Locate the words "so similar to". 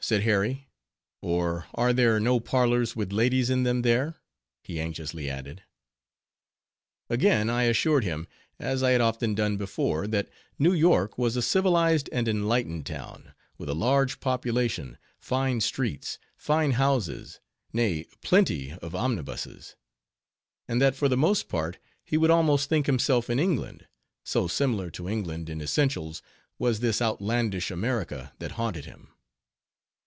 24.25-25.07